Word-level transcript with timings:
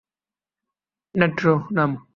Nitro, 1.15 1.53
নাম। 1.71 1.91